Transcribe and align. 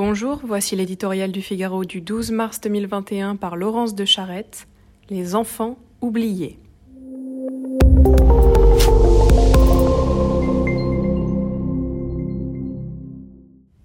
Bonjour, 0.00 0.40
voici 0.44 0.76
l'éditorial 0.76 1.32
du 1.32 1.42
Figaro 1.42 1.84
du 1.84 2.00
12 2.00 2.30
mars 2.30 2.60
2021 2.60 3.34
par 3.34 3.56
Laurence 3.56 3.96
de 3.96 4.04
Charette, 4.04 4.68
Les 5.10 5.34
enfants 5.34 5.76
oubliés. 6.00 6.60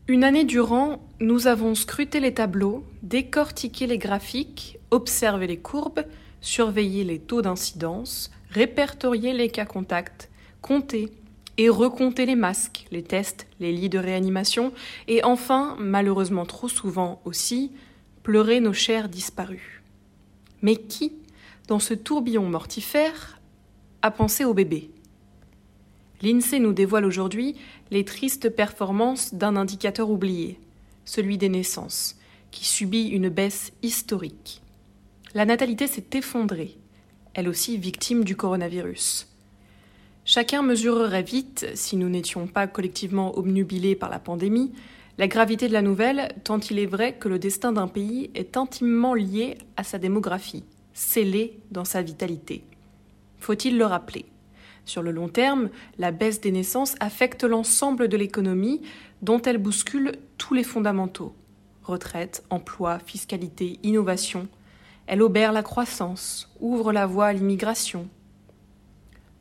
Une 0.07 0.23
année 0.23 0.44
durant, 0.44 0.99
nous 1.20 1.47
avons 1.47 1.73
scruté 1.73 2.20
les 2.20 2.36
tableaux, 2.36 2.84
décortiqué 3.02 3.88
les 3.88 3.98
graphiques, 3.98 4.77
observé 4.91 5.48
les 5.48 5.57
courbes, 5.57 6.05
surveillé 6.41 7.04
les 7.04 7.18
taux 7.18 7.41
d'incidence, 7.41 8.30
répertorié 8.52 9.34
les 9.34 9.50
cas 9.50 9.66
contacts, 9.66 10.30
compté 10.61 11.09
et 11.57 11.70
recompté 11.70 12.25
les 12.25 12.35
masques, 12.35 12.86
les 12.91 13.04
tests, 13.04 13.47
les 13.59 13.71
lits 13.71 13.89
de 13.89 13.99
réanimation, 13.99 14.73
et 15.07 15.23
enfin, 15.23 15.75
malheureusement 15.79 16.45
trop 16.45 16.68
souvent 16.68 17.21
aussi, 17.25 17.71
pleurer 18.23 18.59
nos 18.59 18.73
chers 18.73 19.09
disparus. 19.09 19.81
Mais 20.61 20.75
qui, 20.75 21.14
dans 21.68 21.79
ce 21.79 21.93
tourbillon 21.93 22.50
mortifère, 22.50 23.39
a 24.01 24.11
pensé 24.11 24.45
au 24.45 24.54
bébé? 24.54 24.89
L'INSEE 26.21 26.59
nous 26.59 26.73
dévoile 26.73 27.05
aujourd'hui 27.05 27.56
les 27.92 28.06
tristes 28.06 28.50
performances 28.50 29.33
d'un 29.33 29.56
indicateur 29.56 30.09
oublié, 30.09 30.59
celui 31.06 31.37
des 31.37 31.50
naissances, 31.50 32.17
qui 32.50 32.66
subit 32.66 33.08
une 33.08 33.30
baisse 33.30 33.73
historique. 33.81 34.61
La 35.33 35.45
natalité 35.45 35.88
s'est 35.88 36.06
effondrée, 36.14 36.78
elle 37.33 37.50
aussi 37.50 37.78
victime 37.78 38.23
du 38.23 38.36
coronavirus. 38.36 39.28
Chacun 40.25 40.61
mesurerait 40.61 41.23
vite, 41.23 41.67
si 41.75 41.97
nous 41.97 42.09
n'étions 42.09 42.47
pas 42.47 42.67
collectivement 42.67 43.38
obnubilés 43.38 43.95
par 43.95 44.09
la 44.09 44.19
pandémie, 44.19 44.72
la 45.17 45.27
gravité 45.27 45.67
de 45.67 45.73
la 45.73 45.81
nouvelle, 45.81 46.33
tant 46.44 46.59
il 46.59 46.80
est 46.80 46.86
vrai 46.86 47.14
que 47.14 47.30
le 47.30 47.39
destin 47.39 47.72
d'un 47.72 47.88
pays 47.88 48.31
est 48.33 48.58
intimement 48.58 49.14
lié 49.14 49.58
à 49.78 49.83
sa 49.83 50.00
démographie, 50.00 50.64
scellé 50.94 51.59
dans 51.72 51.86
sa 51.86 52.02
vitalité. 52.02 52.64
Faut-il 53.39 53.78
le 53.78 53.86
rappeler? 53.86 54.25
Sur 54.86 55.02
le 55.02 55.11
long 55.11 55.30
terme, 55.30 55.70
la 55.98 56.11
baisse 56.11 56.42
des 56.42 56.52
naissances 56.52 56.95
affecte 57.00 57.44
l'ensemble 57.44 58.08
de 58.08 58.17
l'économie, 58.17 58.81
dont 59.22 59.42
elle 59.42 59.58
bouscule 59.58 60.14
tous 60.38 60.53
les 60.53 60.64
fondamentaux 60.64 61.33
retraite, 61.83 62.44
emploi, 62.50 63.00
fiscalité, 63.00 63.80
innovation. 63.83 64.48
Elle 65.08 65.22
obère 65.22 65.52
la 65.52 65.64
croissance, 65.64 66.50
ouvre 66.59 66.94
la 66.94 67.05
voie 67.05 67.28
à 67.28 67.33
l'immigration, 67.33 68.08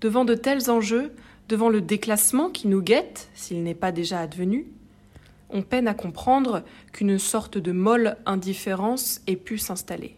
Devant 0.03 0.25
de 0.25 0.35
tels 0.35 0.69
enjeux, 0.69 1.15
devant 1.49 1.69
le 1.69 1.81
déclassement 1.81 2.51
qui 2.51 2.67
nous 2.67 2.83
guette, 2.83 3.31
s'il 3.35 3.63
n'est 3.63 3.77
pas 3.77 3.93
déjà 3.93 4.19
advenu, 4.19 4.67
on 5.49 5.63
peine 5.63 5.87
à 5.87 5.95
comprendre 5.95 6.65
qu'une 6.93 7.21
sorte 7.21 7.57
de 7.57 7.71
molle 7.71 8.17
indifférence 8.27 9.21
ait 9.29 9.37
pu 9.37 9.59
s'installer. 9.59 10.17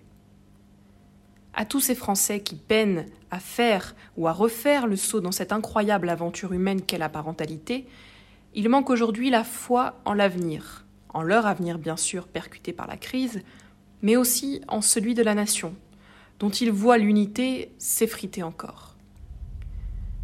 À 1.53 1.67
tous 1.67 1.81
ces 1.81 1.95
Français 1.95 2.41
qui 2.41 2.57
peinent 2.57 3.05
à 3.31 3.41
faire 3.41 3.95
ou 4.17 4.27
à 4.27 4.33
refaire 4.33 4.87
le 4.87 4.97
saut 4.97 5.21
dans 5.21 5.33
cette 5.33 5.53
incroyable 5.53 6.09
aventure 6.09 6.55
humaine 6.55 6.81
qu'est 6.81 6.97
la 6.97 7.11
parentalité, 7.11 7.87
il 8.55 8.71
manque 8.71 8.89
aujourd'hui 8.89 9.29
la 9.29 9.45
foi 9.45 10.01
en 10.07 10.15
l'avenir, 10.15 10.87
en 11.11 11.21
leur 11.21 11.47
avenir 11.47 11.79
bien 11.79 11.99
sûr 11.99 12.27
percuté 12.27 12.73
par 12.73 12.87
la 12.87 12.97
crise, 12.97 13.43
mais 14.01 14.17
aussi 14.17 14.63
en 14.67 14.81
celui 14.81 15.13
de 15.13 15.23
la 15.23 15.35
nation, 15.35 15.75
dont 16.39 16.49
ils 16.49 16.73
voient 16.73 16.97
l'unité 16.97 17.71
s'effriter 17.77 18.43
encore. 18.43 18.94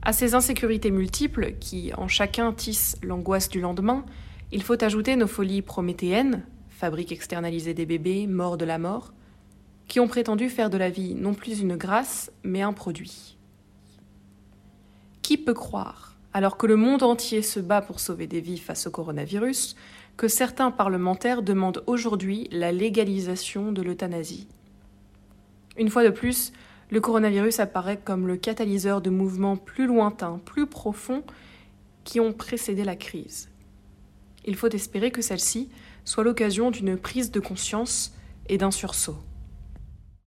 À 0.03 0.15
ces 0.15 0.35
insécurités 0.35 0.91
multiples, 0.91 1.55
qui 1.61 1.93
en 1.95 2.09
chacun 2.09 2.53
tissent 2.53 2.97
l'angoisse 3.03 3.51
du 3.51 3.61
lendemain, 3.61 4.05
il 4.51 4.63
faut 4.63 4.83
ajouter 4.83 5.15
nos 5.15 5.27
folies 5.27 5.61
prométhéennes, 5.61 6.45
fabrique 6.71 7.13
externalisée 7.13 7.75
des 7.75 7.85
bébés, 7.85 8.27
morts 8.27 8.57
de 8.57 8.65
la 8.65 8.79
mort, 8.79 9.13
qui 9.89 10.01
ont 10.01 10.09
prétendu 10.09 10.49
faire 10.49 10.71
de 10.71 10.79
la 10.79 10.89
vie 10.89 11.15
non 11.15 11.35
plus 11.35 11.61
une 11.61 11.77
grâce, 11.77 12.33
mais 12.45 12.63
un 12.63 12.73
produit. 12.73 13.37
Qui 15.21 15.37
peut 15.37 15.55
croire, 15.55 16.17
alors 16.33 16.57
que 16.57 16.67
le 16.67 16.77
monde 16.77 17.03
entier 17.03 17.43
se 17.43 17.61
bat 17.61 17.83
pour 17.83 18.01
sauver 18.01 18.27
des 18.27 18.41
vies 18.41 18.59
face 18.59 18.87
au 18.87 18.91
coronavirus, 18.91 19.77
que 20.17 20.29
certains 20.29 20.71
parlementaires 20.71 21.43
demandent 21.43 21.83
aujourd'hui 21.87 22.49
la 22.51 22.73
légalisation 22.73 23.71
de 23.71 23.83
l'euthanasie? 23.83 24.49
Une 25.77 25.91
fois 25.91 26.05
de 26.05 26.11
plus, 26.11 26.53
le 26.91 27.01
coronavirus 27.01 27.61
apparaît 27.61 28.01
comme 28.03 28.27
le 28.27 28.37
catalyseur 28.37 29.01
de 29.01 29.11
mouvements 29.11 29.57
plus 29.57 29.87
lointains, 29.87 30.41
plus 30.45 30.67
profonds, 30.67 31.23
qui 32.05 32.19
ont 32.19 32.33
précédé 32.33 32.85
la 32.85 32.97
crise. 32.97 33.49
Il 34.45 34.57
faut 34.57 34.71
espérer 34.71 35.11
que 35.11 35.23
celle-ci 35.23 35.69
soit 36.05 36.25
l'occasion 36.25 36.71
d'une 36.71 36.97
prise 36.97 37.31
de 37.31 37.41
conscience 37.41 38.15
et 38.49 38.59
d'un 38.59 38.71
sursaut. 38.71 39.19